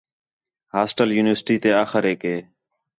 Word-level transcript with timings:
ہاسٹل 0.75 1.09
یونیورسٹی 1.17 1.55
تے 1.63 1.69
آخریک 1.83 2.19
ہِے 2.29 2.37